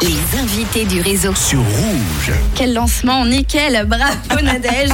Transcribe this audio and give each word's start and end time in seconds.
Les 0.00 0.38
invités 0.38 0.84
du 0.84 1.00
réseau. 1.00 1.34
sur 1.34 1.58
Rouge. 1.58 2.32
Quel 2.54 2.72
lancement, 2.72 3.26
nickel, 3.26 3.84
bravo 3.84 4.42
Nadège. 4.44 4.90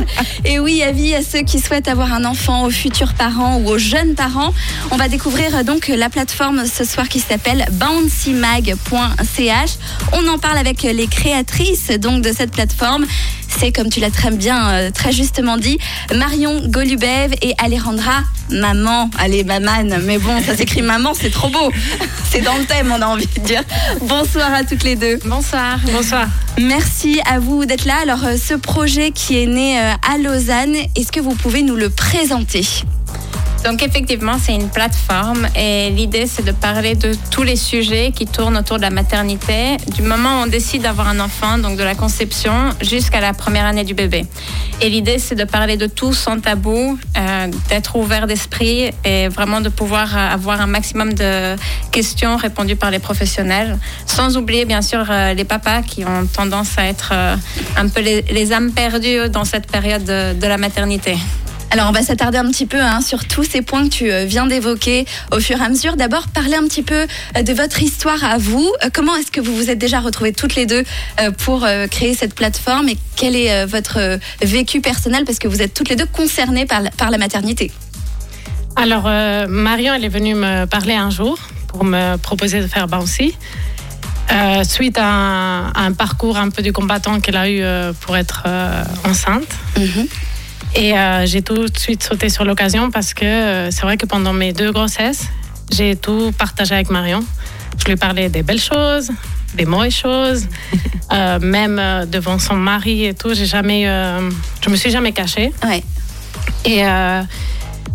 Et 0.47 0.59
oui, 0.59 0.83
avis 0.83 1.15
à 1.15 1.23
ceux 1.23 1.43
qui 1.43 1.61
souhaitent 1.61 1.89
avoir 1.89 2.11
un 2.15 2.25
enfant, 2.25 2.65
aux 2.65 2.71
futurs 2.71 3.13
parents 3.13 3.59
ou 3.59 3.69
aux 3.69 3.77
jeunes 3.77 4.15
parents. 4.15 4.55
On 4.91 4.97
va 4.97 5.09
découvrir 5.09 5.63
donc 5.63 5.89
la 5.89 6.09
plateforme 6.09 6.65
ce 6.67 6.85
soir 6.85 7.07
qui 7.09 7.21
s'appelle 7.21 7.67
bouncymag.ch. 7.73 9.71
On 10.13 10.27
en 10.27 10.39
parle 10.39 10.57
avec 10.57 10.83
les 10.83 11.07
créatrices 11.07 11.89
donc 11.89 12.23
de 12.23 12.33
cette 12.33 12.53
plateforme. 12.53 13.05
C'est 13.59 13.73
comme 13.73 13.89
tu 13.89 14.01
l'as 14.01 14.11
très 14.11 14.31
bien, 14.31 14.69
euh, 14.71 14.91
très 14.91 15.13
justement 15.13 15.57
dit, 15.57 15.79
Marion 16.15 16.67
Golubev 16.67 17.35
et 17.43 17.55
Alejandra 17.59 18.23
Maman. 18.51 19.11
Allez, 19.19 19.45
Maman, 19.45 19.99
mais 20.03 20.19
bon, 20.19 20.43
ça 20.43 20.57
s'écrit 20.57 20.83
Maman, 20.95 21.13
c'est 21.15 21.31
trop 21.31 21.49
beau. 21.49 21.71
C'est 22.31 22.41
dans 22.41 22.57
le 22.57 22.65
thème, 22.65 22.93
on 22.93 23.01
a 23.01 23.07
envie 23.07 23.27
de 23.27 23.41
dire. 23.41 23.63
Bonsoir 24.03 24.53
à 24.53 24.65
toutes 24.65 24.83
les 24.83 24.97
deux. 24.97 25.21
Bonsoir. 25.25 25.79
Bonsoir. 25.93 26.27
Merci 26.59 27.21
à 27.31 27.39
vous 27.39 27.65
d'être 27.65 27.85
là. 27.85 27.95
Alors, 28.03 28.25
euh, 28.25 28.37
ce 28.37 28.55
projet 28.55 29.13
qui 29.13 29.41
est 29.41 29.47
né 29.47 29.79
euh, 29.79 29.93
à 30.13 30.19
Lausanne, 30.19 30.75
est-ce 30.97 31.13
que 31.13 31.21
vous 31.21 31.35
pouvez 31.35 31.63
nous 31.63 31.77
le 31.77 31.91
présenter? 31.91 32.67
Donc 33.65 33.83
effectivement, 33.83 34.37
c'est 34.39 34.55
une 34.55 34.69
plateforme 34.69 35.49
et 35.57 35.89
l'idée 35.91 36.27
c'est 36.27 36.45
de 36.45 36.53
parler 36.53 36.95
de 36.97 37.13
tous 37.31 37.43
les 37.43 37.57
sujets 37.57 38.13
qui 38.15 38.27
tournent 38.27 38.59
autour 38.59 38.77
de 38.77 38.83
la 38.83 38.91
maternité, 38.91 39.79
du 39.95 40.03
moment 40.03 40.41
où 40.41 40.43
on 40.45 40.47
décide 40.47 40.83
d'avoir 40.83 41.09
un 41.09 41.19
enfant, 41.19 41.57
donc 41.57 41.79
de 41.79 41.83
la 41.83 41.95
conception 41.95 42.53
jusqu'à 42.83 43.21
la 43.21 43.33
première 43.33 43.65
année 43.65 43.85
du 43.85 43.95
bébé. 43.95 44.27
Et 44.83 44.91
l'idée 44.91 45.19
c'est 45.19 45.35
de 45.35 45.45
parler 45.45 45.79
de 45.79 45.87
tout 45.87 46.13
sans 46.13 46.39
tabou, 46.41 46.99
euh, 47.17 47.47
d'être 47.71 47.97
ouvert 47.97 48.27
d'esprit 48.27 48.91
et 49.03 49.29
vraiment 49.29 49.63
de 49.63 49.71
pouvoir 49.71 50.15
euh, 50.15 50.35
avoir 50.35 50.61
un 50.61 50.67
maximum 50.67 51.15
de 51.15 51.57
questions 51.91 52.37
répondues 52.37 52.77
par 52.77 52.91
les 52.91 52.99
professionnels, 52.99 53.79
sans 54.05 54.37
oublier 54.37 54.67
bien 54.67 54.83
sûr 54.83 55.07
euh, 55.09 55.33
les 55.33 55.45
papas 55.45 55.81
qui 55.81 56.05
ont 56.05 56.27
tendance 56.27 56.77
à 56.77 56.85
être 56.85 57.11
euh, 57.15 57.35
un 57.79 57.89
peu 57.89 58.03
les, 58.03 58.23
les 58.31 58.53
âmes 58.53 58.73
perdues 58.73 59.31
dans 59.31 59.45
cette 59.47 59.69
période 59.71 60.05
de- 60.05 60.35
de 60.39 60.47
la 60.47 60.59
maternité. 60.59 61.17
Alors, 61.75 61.89
on 61.89 61.93
va 61.93 62.03
s'attarder 62.03 62.39
un 62.39 62.49
petit 62.53 62.67
peu 62.67 62.81
hein, 62.81 63.01
sur 63.01 63.25
tous 63.25 63.43
ces 63.43 63.61
points 63.61 63.83
que 63.83 63.93
tu 63.93 64.13
euh, 64.13 64.27
viens 64.27 64.47
d'évoquer 64.47 65.07
au 65.33 65.41
fur 65.41 65.61
et 65.61 65.65
à 65.65 65.69
mesure. 65.69 65.97
D'abord, 65.97 66.29
parler 66.29 66.55
un 66.55 66.63
petit 66.69 66.85
peu 66.85 67.05
euh, 67.37 67.43
de 67.43 67.53
votre 67.53 67.83
histoire 67.83 68.23
à 68.23 68.39
vous. 68.39 68.73
Euh, 68.85 68.91
Comment 68.93 69.17
est-ce 69.17 69.33
que 69.33 69.41
vous 69.41 69.57
vous 69.57 69.71
êtes 69.71 69.79
déjà 69.79 69.99
retrouvées 69.99 70.33
toutes 70.33 70.55
les 70.55 70.67
deux 70.67 70.85
pour 71.39 71.67
créer 71.91 72.15
cette 72.15 72.37
plateforme 72.37 72.89
et 72.91 72.97
quel 73.17 73.35
est 73.35 73.67
votre 73.67 74.21
vécu 74.41 74.81
personnel? 74.81 75.25
Parce 75.25 75.41
que 75.41 75.49
vous 75.49 75.63
êtes 75.63 75.75
toutes 75.75 75.89
les 75.89 75.97
deux 75.97 76.07
concernées 76.07 76.65
par 76.65 76.81
la, 76.81 76.93
par 76.93 77.11
la 77.11 77.19
maternité 77.19 77.73
Alors, 78.77 79.07
euh, 79.09 79.49
Marion, 79.49 79.95
elle 79.95 80.05
est 80.05 80.09
venue 80.09 80.37
me 80.37 80.67
parler 80.67 80.95
un 80.95 81.11
jour 81.11 81.37
pour 81.67 81.83
me 81.83 82.15
proposer 82.19 82.61
de 82.61 82.69
faire 82.69 82.87
Bouncy. 82.87 83.35
Euh, 84.31 84.63
suite 84.63 84.97
à 84.97 85.07
un, 85.07 85.67
à 85.71 85.81
un 85.83 85.93
parcours 85.93 86.37
un 86.37 86.51
peu 86.51 86.63
du 86.63 86.73
combattant 86.73 87.19
qu'elle 87.19 87.37
a 87.37 87.51
eu 87.51 87.63
euh, 87.63 87.93
pour 88.01 88.17
être 88.17 88.45
euh, 88.47 88.85
enceinte. 89.05 89.57
Et 90.77 90.97
euh, 90.99 91.25
j'ai 91.27 91.43
tout 91.43 91.69
de 91.69 91.79
suite 91.79 92.03
sauté 92.03 92.29
sur 92.29 92.45
l'occasion 92.45 92.91
parce 92.91 93.15
que 93.15 93.25
euh, 93.25 93.71
c'est 93.71 93.83
vrai 93.83 93.97
que 93.97 94.07
pendant 94.07 94.33
mes 94.33 94.53
deux 94.53 94.73
grossesses, 94.73 95.29
j'ai 95.71 95.95
tout 95.95 96.33
partagé 96.37 96.75
avec 96.75 96.91
Marion. 96.91 97.25
Je 97.79 97.85
lui 97.87 97.97
parlais 97.97 98.29
des 98.29 98.43
belles 98.43 98.61
choses, 98.61 99.11
des 99.55 99.67
mauvaises 99.67 99.95
choses, 99.95 100.49
euh, 101.13 101.39
même 101.39 101.81
devant 102.11 102.39
son 102.39 102.57
mari 102.57 103.05
et 103.05 103.15
tout. 103.15 103.35
J'ai 103.35 103.47
jamais, 103.47 103.85
je 103.85 104.71
me 104.71 104.77
suis 104.77 104.91
jamais 104.91 105.13
cachée. 105.13 105.53
Ouais. 105.65 105.83
Et 106.65 106.83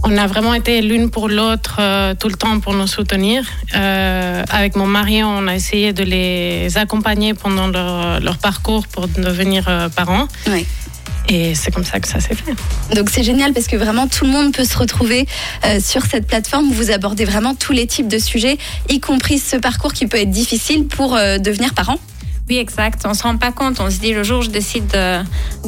on 0.04 0.18
a 0.18 0.28
vraiment 0.28 0.54
été 0.54 0.82
l'une 0.82 1.10
pour 1.10 1.28
l'autre 1.28 1.82
tout 2.16 2.30
le 2.30 2.36
temps 2.36 2.60
pour 2.60 2.74
nous 2.74 2.88
soutenir. 2.88 3.44
Avec 3.74 4.76
mon 4.76 4.86
mari, 4.86 5.24
on 5.24 5.48
a 5.48 5.56
essayé 5.56 5.92
de 5.92 6.04
les 6.04 6.78
accompagner 6.78 7.34
pendant 7.34 7.68
leur, 7.68 8.20
leur 8.20 8.38
parcours 8.38 8.88
pour 8.88 9.08
devenir 9.08 9.90
parents. 9.96 10.28
Ouais. 10.48 10.66
Et 11.30 11.54
c'est 11.54 11.72
comme 11.72 11.86
ça 11.86 12.00
que 12.00 12.08
ça 12.08 12.20
s'est 12.20 12.36
fait. 12.36 12.56
Donc 12.96 13.10
c'est 13.12 13.24
génial 13.24 13.54
parce 13.54 13.68
que 13.68 13.76
vraiment 13.78 14.08
tout 14.08 14.26
le 14.26 14.32
monde 14.32 14.52
peut 14.52 14.66
se 14.66 14.78
retrouver 14.78 15.28
euh, 15.66 15.80
sur 15.80 16.06
cette 16.06 16.26
plateforme 16.26 16.72
vous 16.72 16.92
abordez 16.92 17.26
vraiment 17.26 17.54
tous 17.56 17.72
les 17.72 17.86
types 17.86 18.08
de 18.08 18.18
sujets, 18.18 18.58
y 18.90 19.00
compris 19.00 19.38
ce 19.38 19.56
parcours 19.56 19.94
qui 19.94 20.08
peut 20.08 20.18
être 20.18 20.32
difficile 20.32 20.88
pour 20.88 21.16
euh, 21.16 21.38
devenir 21.38 21.74
parent. 21.74 22.00
Oui, 22.50 22.58
exact. 22.58 23.04
On 23.06 23.14
se 23.14 23.22
rend 23.22 23.38
pas 23.38 23.52
compte. 23.52 23.80
On 23.80 23.92
se 23.92 24.00
dit 24.00 24.12
le 24.12 24.24
jour 24.24 24.40
où 24.40 24.42
je 24.42 24.50
décide 24.50 24.88
de, 24.88 25.20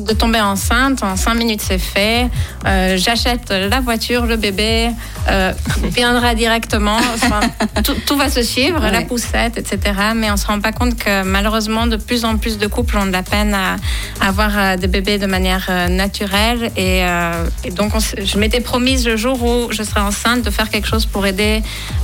de 0.01 0.13
tomber 0.13 0.41
enceinte, 0.41 1.03
en 1.03 1.15
cinq 1.15 1.35
minutes 1.35 1.61
c'est 1.61 1.77
fait. 1.77 2.27
Euh, 2.65 2.97
J'achète 2.97 3.49
la 3.51 3.79
voiture, 3.81 4.25
le 4.25 4.35
bébé 4.35 4.89
euh, 5.29 5.53
viendra 5.83 6.33
directement. 6.33 6.97
Enfin, 7.13 7.41
tout, 7.83 7.93
tout 8.07 8.17
va 8.17 8.31
se 8.31 8.41
suivre, 8.41 8.81
la 8.89 9.01
poussette, 9.03 9.57
etc. 9.59 9.79
Mais 10.15 10.31
on 10.31 10.37
se 10.37 10.47
rend 10.47 10.59
pas 10.59 10.71
compte 10.71 10.97
que 10.97 11.23
malheureusement 11.23 11.85
de 11.85 11.97
plus 11.97 12.25
en 12.25 12.37
plus 12.37 12.57
de 12.57 12.65
couples 12.65 12.97
ont 12.97 13.05
de 13.05 13.11
la 13.11 13.21
peine 13.21 13.53
à, 13.53 13.75
à 14.19 14.29
avoir 14.29 14.51
euh, 14.57 14.75
des 14.75 14.87
bébés 14.87 15.19
de 15.19 15.27
manière 15.27 15.69
naturelle. 15.89 16.71
Et, 16.75 17.03
euh, 17.03 17.45
et 17.63 17.69
donc 17.69 17.93
on 17.95 17.99
je 17.99 18.37
m'étais 18.39 18.59
promise 18.61 19.05
le 19.07 19.17
jour 19.17 19.43
où 19.43 19.71
je 19.71 19.83
serai 19.83 19.99
enceinte 19.99 20.41
de 20.41 20.49
faire 20.49 20.69
quelque 20.71 20.87
chose 20.87 21.05
pour 21.05 21.27
aider 21.27 21.61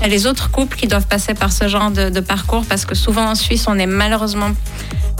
les 0.07 0.27
autres 0.27 0.51
couples 0.51 0.77
qui 0.77 0.85
doivent 0.85 1.07
passer 1.07 1.33
par 1.33 1.51
ce 1.51 1.67
genre 1.67 1.89
de, 1.89 2.09
de 2.09 2.19
parcours 2.19 2.65
parce 2.69 2.85
que 2.85 2.94
souvent 2.94 3.31
en 3.31 3.35
Suisse 3.35 3.65
on 3.67 3.79
est 3.79 3.88
malheureusement 3.88 4.51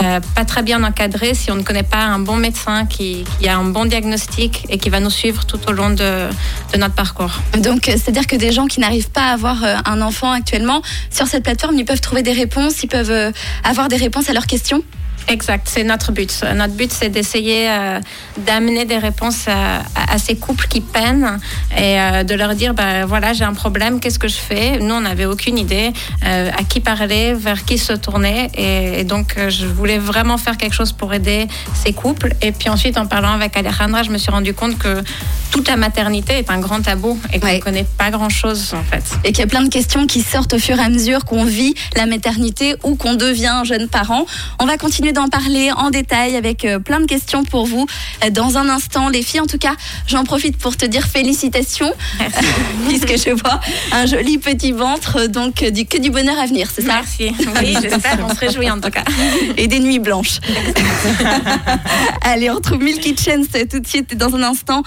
euh, 0.03 0.19
pas 0.35 0.46
très 0.46 0.62
bien 0.62 0.84
encadré 0.84 1.34
si 1.34 1.50
on 1.50 1.56
ne 1.56 1.63
connaît 1.63 1.81
pas 1.81 2.03
un 2.03 2.19
bon 2.19 2.35
médecin 2.35 2.85
qui, 2.85 3.25
a 3.47 3.56
un 3.56 3.63
bon 3.63 3.85
diagnostic 3.85 4.66
et 4.69 4.78
qui 4.78 4.90
va 4.90 5.00
nous 5.00 5.09
suivre 5.09 5.46
tout 5.46 5.59
au 5.68 5.72
long 5.72 5.90
de, 5.90 6.30
de 6.74 6.78
notre 6.78 6.94
parcours. 6.94 7.31
Donc 7.57 7.90
euh, 7.90 7.94
c'est-à-dire 7.94 8.28
que 8.28 8.36
des 8.36 8.52
gens 8.52 8.68
qui 8.68 8.80
n'arrivent 8.80 9.09
pas 9.09 9.30
à 9.30 9.34
avoir 9.34 9.63
euh, 9.63 9.75
un 9.86 10.02
enfant 10.02 10.31
actuellement 10.31 10.84
sur 11.09 11.25
cette 11.25 11.44
plateforme, 11.44 11.78
ils 11.80 11.86
peuvent 11.86 12.02
trouver 12.02 12.22
des 12.22 12.31
réponses, 12.31 12.84
ils 12.84 12.88
peuvent 12.88 13.34
avoir 13.63 13.88
des 13.88 13.97
réponses 13.97 14.30
à 14.30 14.34
leurs 14.34 14.46
questions? 14.46 14.84
Exact, 15.28 15.68
c'est 15.70 15.84
notre 15.84 16.12
but. 16.14 16.44
Notre 16.56 16.74
but, 16.74 16.92
c'est 16.92 17.10
d'essayer 17.10 17.70
euh, 17.70 18.00
d'amener 18.46 18.86
des 18.86 18.98
réponses 18.98 19.48
à, 19.48 20.18
ces 20.18 20.38
couples 20.38 20.68
qui 20.68 20.80
peinent 20.80 21.40
et 21.78 22.00
euh, 22.00 22.24
de 22.24 22.34
leur 22.34 22.56
dire, 22.56 22.74
ben 22.74 23.06
voilà, 23.06 23.34
j'ai 23.34 23.44
un 23.44 23.54
problème, 23.54 24.00
qu'est-ce 24.00 24.20
que 24.20 24.30
je 24.30 24.38
fais? 24.38 24.80
Nous, 24.80 24.96
on 24.96 25.02
n'avait 25.02 25.26
aucune 25.26 25.58
idée 25.58 25.92
euh, 26.26 26.50
à 26.58 26.64
qui 26.64 26.80
parler, 26.80 27.34
vers 27.34 27.66
qui 27.66 27.78
se 27.78 27.94
tourner. 27.94 28.50
Et, 28.56 29.02
et 29.02 29.04
donc, 29.04 29.36
je 29.50 29.66
voulais 29.66 29.98
vraiment 29.98 30.38
faire 30.38 30.56
quelque 30.56 30.74
chose 30.74 30.94
pour 30.94 31.14
aider 31.14 31.48
ces 31.74 31.92
couples. 31.92 32.34
Et 32.42 32.54
puis 32.54 32.70
ensuite, 32.70 32.98
en 32.98 33.06
parlant 33.06 33.34
avec 33.34 33.58
Alejandra, 33.58 34.04
je 34.04 34.12
me 34.12 34.18
suis 34.18 34.32
rendu 34.32 34.54
compte 34.54 34.78
que 34.78 35.04
toute 35.52 35.68
la 35.68 35.75
maternité 35.78 36.34
est 36.34 36.50
un 36.50 36.59
grand 36.59 36.81
tabou 36.81 37.19
et 37.34 37.40
qu'on 37.40 37.47
ne 37.47 37.52
Ouais. 37.53 37.59
connaît 37.59 37.85
pas 37.97 38.09
grand-chose, 38.12 38.74
en 38.74 38.84
fait. 38.84 39.03
Et 39.24 39.30
qu'il 39.31 39.40
y 39.40 39.44
a 39.44 39.47
plein 39.47 39.62
de 39.63 39.69
questions 39.69 40.06
qui 40.08 40.22
sortent 40.22 40.53
au 40.53 40.59
fur 40.59 40.78
et 40.80 40.84
à 40.84 40.90
mesure 40.90 41.25
qu'on 41.25 41.46
vit 41.46 41.74
la 41.96 42.06
maternité 42.06 42.75
ou 42.84 42.96
qu'on 42.96 43.13
devient 43.16 43.62
jeune 43.63 43.88
parent. 43.88 44.25
On 44.59 44.66
va 44.66 44.78
continuer 44.78 45.13
d'en 45.13 45.28
parler 45.30 45.72
en 45.72 45.90
détail 45.90 46.36
avec 46.36 46.66
euh, 46.66 46.80
plein 46.80 47.00
de 47.00 47.06
questions 47.06 47.44
pour 47.44 47.66
vous 47.66 47.86
euh, 48.25 48.30
dans 48.30 48.57
un 48.57 48.69
instant. 48.69 49.09
Les 49.09 49.22
filles, 49.24 49.40
en 49.40 49.47
tout 49.47 49.57
cas, 49.57 49.75
j'en 50.07 50.24
profite 50.24 50.57
pour 50.57 50.75
te 50.78 50.86
dire 50.86 51.06
félicitations, 51.07 51.91
puisque 52.88 53.18
je 53.18 53.31
vois 53.31 53.59
un 53.94 54.06
joli 54.06 54.38
petit 54.38 54.72
ventre, 54.72 55.18
euh, 55.22 55.28
donc 55.28 55.63
du, 55.63 55.86
que 55.86 55.97
du 55.97 56.09
bonheur 56.09 56.38
à 56.40 56.46
venir, 56.46 56.69
c'est 56.74 56.81
ça 56.81 56.96
Merci. 56.96 57.31
Oui, 57.62 57.75
j'espère. 57.81 58.18
On 58.28 58.34
se 58.34 58.40
réjouit 58.40 58.69
en 58.69 58.80
tout 58.80 58.90
cas. 58.90 59.03
et 59.57 59.68
des 59.68 59.80
nuits 59.80 60.00
blanches. 60.00 60.40
Allez, 62.22 62.50
on 62.50 62.56
retrouve 62.56 62.81
Milky 62.84 63.16
Chance 63.18 63.47
tout 63.69 63.80
de 63.80 63.88
suite 63.88 64.16
dans 64.18 64.34
un 64.36 64.44
instant. 64.44 64.84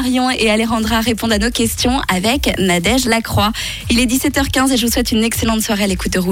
Marion 0.00 0.30
et 0.30 0.48
Alejandra 0.48 1.00
répondent 1.00 1.32
à 1.32 1.38
nos 1.38 1.50
questions 1.50 2.00
avec 2.08 2.58
Nadège 2.58 3.04
Lacroix. 3.04 3.52
Il 3.90 4.00
est 4.00 4.06
17h15 4.06 4.72
et 4.72 4.78
je 4.78 4.86
vous 4.86 4.90
souhaite 4.90 5.12
une 5.12 5.22
excellente 5.22 5.60
soirée 5.60 5.84
à 5.84 5.86
l'écoute 5.86 6.16
Rouge. 6.16 6.28